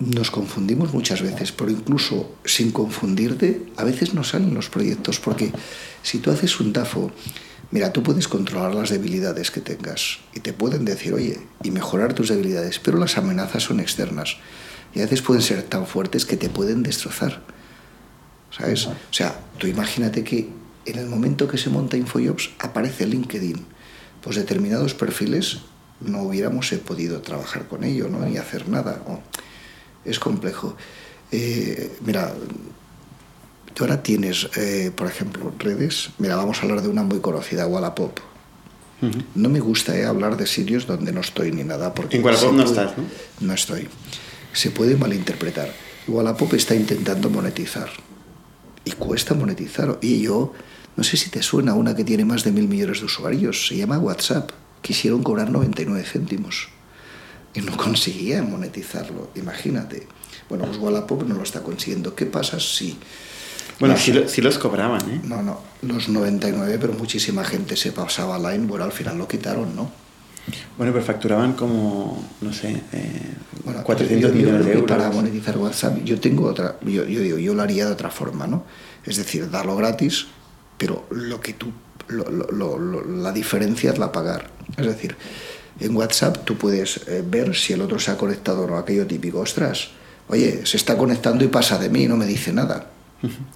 [0.00, 5.52] Nos confundimos muchas veces, pero incluso sin confundirte, a veces no salen los proyectos, porque
[6.02, 7.10] si tú haces un TAFO,
[7.72, 12.14] mira, tú puedes controlar las debilidades que tengas y te pueden decir, oye, y mejorar
[12.14, 14.36] tus debilidades, pero las amenazas son externas
[14.94, 17.42] y a veces pueden ser tan fuertes que te pueden destrozar.
[18.56, 18.86] ¿Sabes?
[18.86, 20.48] O sea, tú imagínate que
[20.86, 23.66] en el momento que se monta InfoJobs aparece LinkedIn,
[24.22, 25.58] pues determinados perfiles
[26.00, 28.20] no hubiéramos podido trabajar con ello, ¿no?
[28.20, 29.02] ni hacer nada.
[30.08, 30.76] Es complejo.
[31.30, 32.34] Eh, mira,
[33.74, 36.10] tú ahora tienes, eh, por ejemplo, redes.
[36.18, 38.18] Mira, vamos a hablar de una muy conocida, Wallapop.
[39.36, 41.94] No me gusta eh, hablar de sitios donde no estoy ni nada.
[41.94, 43.04] Porque en Wallapop no estás, ¿no?
[43.40, 43.86] No estoy.
[44.52, 45.72] Se puede malinterpretar.
[46.08, 47.90] Wallapop está intentando monetizar.
[48.84, 49.98] Y cuesta monetizar.
[50.00, 50.52] Y yo,
[50.96, 53.68] no sé si te suena una que tiene más de mil millones de usuarios.
[53.68, 54.50] Se llama WhatsApp.
[54.80, 56.70] Quisieron cobrar 99 céntimos.
[57.54, 59.30] Y no conseguían monetizarlo.
[59.34, 60.06] Imagínate.
[60.48, 62.14] Bueno, pues Wallapop no lo está consiguiendo.
[62.14, 62.98] ¿Qué pasa si
[63.80, 65.20] bueno, sí, los cobraban, ¿eh?
[65.22, 69.76] No, no, los 99, pero muchísima gente se pasaba Line, bueno, al final lo quitaron,
[69.76, 69.88] ¿no?
[70.76, 73.34] Bueno, pero facturaban como, no sé, eh,
[73.84, 74.88] 400 millones de euros.
[74.88, 78.46] Para monetizar WhatsApp, yo tengo otra, yo, yo digo, yo lo haría de otra forma,
[78.48, 78.64] ¿no?
[79.04, 80.26] Es decir, darlo gratis,
[80.76, 81.70] pero lo que tú,
[82.08, 84.50] lo, lo, la diferencia es la pagar.
[84.76, 85.16] Es decir,
[85.80, 89.06] en WhatsApp tú puedes eh, ver si el otro se ha conectado o no, aquello
[89.06, 89.90] típico, ostras,
[90.28, 92.90] oye, se está conectando y pasa de mí, no me dice nada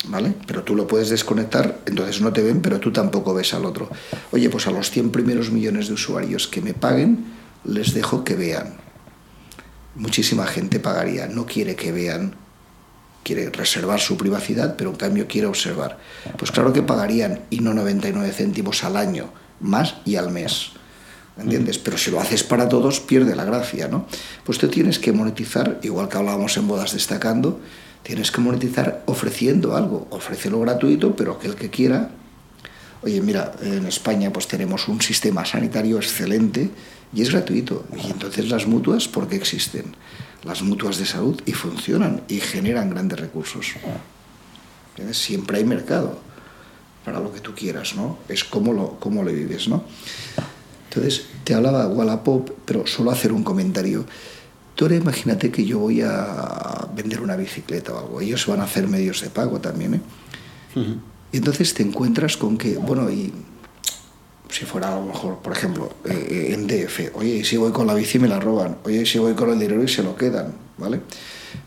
[0.09, 0.35] ¿Vale?
[0.47, 3.89] Pero tú lo puedes desconectar, entonces no te ven, pero tú tampoco ves al otro.
[4.33, 7.27] Oye, pues a los 100 primeros millones de usuarios que me paguen,
[7.65, 8.75] les dejo que vean.
[9.95, 12.35] Muchísima gente pagaría, no quiere que vean,
[13.23, 15.99] quiere reservar su privacidad, pero en cambio quiere observar.
[16.37, 20.73] Pues claro que pagarían y no 99 céntimos al año, más y al mes.
[21.39, 21.79] ¿Entiendes?
[21.79, 24.07] Pero si lo haces para todos, pierde la gracia, ¿no?
[24.45, 27.61] Pues tú tienes que monetizar, igual que hablábamos en bodas destacando,
[28.03, 32.11] tienes que monetizar ofreciendo algo, ofrécelo gratuito, pero aquel que quiera,
[33.03, 36.71] oye, mira, en España pues tenemos un sistema sanitario excelente
[37.15, 37.87] y es gratuito.
[37.97, 39.97] Y entonces las mutuas, ¿por qué existen?
[40.45, 43.67] Las mutuas de salud y funcionan y generan grandes recursos.
[45.13, 46.19] Siempre hay mercado
[47.05, 48.19] para lo que tú quieras, ¿no?
[48.29, 49.85] Es cómo lo, cómo lo vives, ¿no?
[50.95, 54.05] Entonces, te hablaba Wallapop, pero solo hacer un comentario.
[54.75, 58.21] Tú ahora imagínate que yo voy a vender una bicicleta o algo.
[58.21, 59.95] Ellos van a hacer medios de pago también.
[59.95, 60.01] ¿eh?
[61.33, 63.33] Y entonces te encuentras con que, bueno, y
[64.51, 67.95] si fuera a lo mejor, por ejemplo, eh, en DF, oye, si voy con la
[67.95, 71.01] bici me la roban, oye, si voy con el dinero y se lo quedan, ¿vale?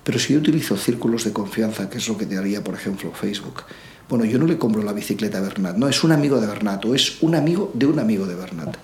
[0.03, 3.11] Pero si yo utilizo círculos de confianza, que es lo que te haría, por ejemplo,
[3.11, 3.63] Facebook,
[4.07, 6.85] bueno, yo no le compro la bicicleta a Bernat, no, es un amigo de Bernat
[6.85, 8.77] o es un amigo de un amigo de Bernat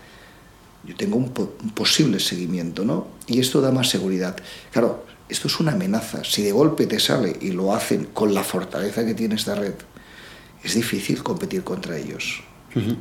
[0.84, 1.30] yo tengo un,
[1.74, 3.08] posible seguimiento, ¿no?
[3.28, 4.36] Y esto da más seguridad.
[4.72, 6.24] Claro, esto es una amenaza.
[6.24, 9.76] Si de golpe te sale y lo hacen con la fortaleza que tiene esta red,
[10.64, 12.44] es difícil competir contra ellos.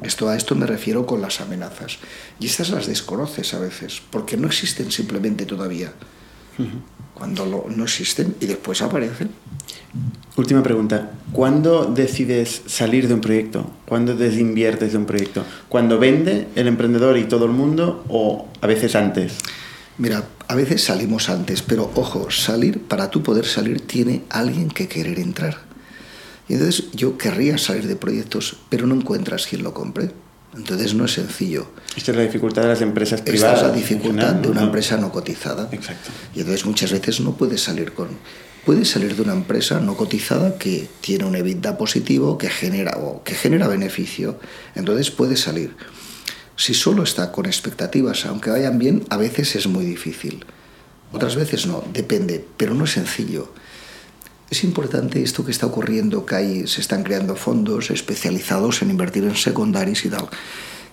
[0.02, 1.98] esto, a esto me refiero con las amenazas.
[2.38, 5.92] Y estas las desconoces a veces, porque no existen simplemente todavía.
[7.14, 9.30] Cuando no existen y después aparecen.
[10.36, 11.10] Última pregunta.
[11.32, 13.70] ¿Cuándo decides salir de un proyecto?
[13.86, 15.44] ¿Cuándo desinviertes de un proyecto?
[15.68, 19.34] ¿Cuando vende el emprendedor y todo el mundo o a veces antes?
[19.98, 24.88] Mira, a veces salimos antes, pero ojo, salir, para tú poder salir, tiene alguien que
[24.88, 25.58] querer entrar.
[26.48, 30.10] Y entonces yo querría salir de proyectos, pero no encuentras quien lo compre.
[30.56, 31.66] Entonces no es sencillo.
[31.96, 33.56] Esta es la dificultad de las empresas privadas.
[33.56, 35.68] Esta es la dificultad de una empresa no cotizada.
[35.70, 36.10] Exacto.
[36.34, 38.08] Y entonces muchas veces no puedes salir con
[38.64, 43.22] puede salir de una empresa no cotizada que tiene un EBITDA positivo, que genera, o
[43.22, 44.38] que genera beneficio.
[44.74, 45.74] Entonces puede salir.
[46.56, 50.44] Si solo está con expectativas, aunque vayan bien, a veces es muy difícil.
[51.12, 53.52] Otras veces no, depende, pero no es sencillo.
[54.50, 59.24] Es importante esto que está ocurriendo, que hay, se están creando fondos especializados en invertir
[59.24, 60.28] en secundarios y tal.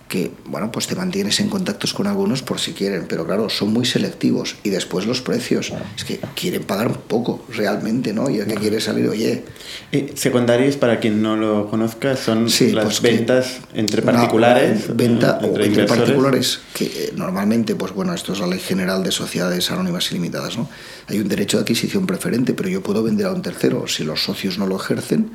[0.08, 3.74] Que, bueno, pues te mantienes en contactos con algunos por si quieren, pero claro, son
[3.74, 4.55] muy selectivos.
[4.64, 8.30] Y después los precios, es que quieren pagar poco realmente, ¿no?
[8.30, 9.43] Y el que quiere salir, oye...
[9.91, 14.95] Y secundarios, para quien no lo conozca, son las pues ventas entre particulares.
[14.95, 19.12] venta entre, entre particulares, que eh, normalmente, pues bueno, esto es la ley general de
[19.12, 20.70] sociedades anónimas ilimitadas, ¿no?
[21.08, 23.88] Hay un derecho de adquisición preferente, pero yo puedo vender a un tercero.
[23.88, 25.32] Si los socios no lo ejercen,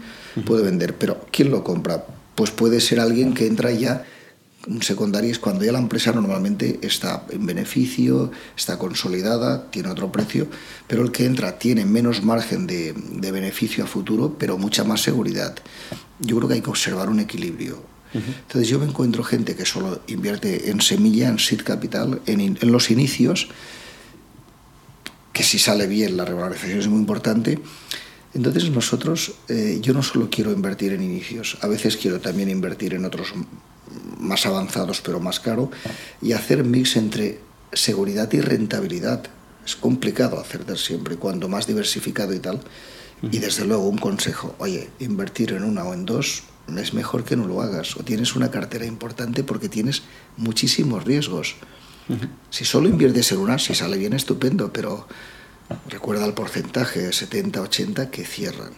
[0.47, 0.95] puedo vender.
[0.95, 2.05] Pero ¿quién lo compra?
[2.35, 4.05] Pues puede ser alguien que entra ya
[4.69, 10.13] un secundario es cuando ya la empresa normalmente está en beneficio, está consolidada, tiene otro
[10.13, 10.47] precio,
[10.87, 12.93] pero el que entra tiene menos margen de,
[13.33, 15.57] beneficio a futuro, pero mucha más seguridad.
[16.21, 17.83] Yo creo que hay que observar un equilibrio.
[18.15, 22.91] Entonces yo me encuentro gente que solo invierte en semilla, en seed capital, en, los
[22.91, 23.49] inicios,
[25.33, 27.59] que si sale bien la revalorización es muy importante.
[28.35, 32.95] Entonces nosotros, eh, yo no solo quiero invertir en inicios, a veces quiero también invertir
[32.95, 33.33] en otros
[34.18, 35.70] más avanzados pero más caro,
[36.20, 37.40] y hacer mix entre
[37.72, 39.24] seguridad y rentabilidad.
[39.64, 42.61] Es complicado hacer siempre, cuando más diversificado y tal.
[43.30, 46.43] Y desde luego un consejo, oye, invertir en una o en dos
[46.76, 47.97] es mejor que no lo hagas.
[47.97, 50.03] O tienes una cartera importante porque tienes
[50.36, 51.55] muchísimos riesgos.
[52.51, 55.07] Si solo inviertes en una, si sale bien, estupendo, pero
[55.88, 58.72] recuerda el porcentaje, 70-80, que cierran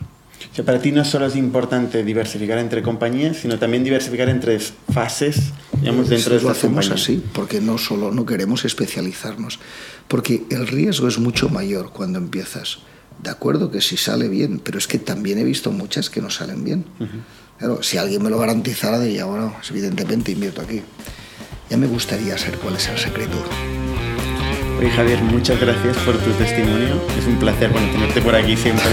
[0.64, 6.08] para ti no solo es importante diversificar entre compañías, sino también diversificar entre fases, digamos,
[6.08, 9.58] dentro de lo hacemos así, porque no solo no queremos especializarnos,
[10.06, 12.78] porque el riesgo es mucho mayor cuando empiezas.
[13.22, 16.30] De acuerdo que si sale bien, pero es que también he visto muchas que no
[16.30, 16.84] salen bien.
[17.58, 20.82] Claro, si alguien me lo garantizara, diría, bueno, evidentemente invierto aquí.
[21.70, 23.42] Ya me gustaría saber cuál es el secreto.
[24.90, 27.00] Javier, muchas gracias por tu testimonio.
[27.18, 28.84] Es un placer tenerte por aquí siempre,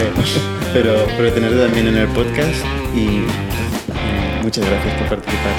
[0.74, 2.64] pero, pero tenerte también en el podcast
[2.96, 5.54] y eh, muchas gracias por participar.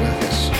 [0.00, 0.52] Gracias.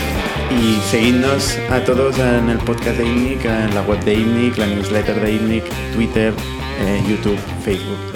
[0.51, 4.67] Y seguidnos a todos en el podcast de INNIC, en la web de INNIC, la
[4.67, 5.65] newsletter de INNIC,
[5.95, 6.33] Twitter,
[6.81, 8.14] eh, YouTube, Facebook.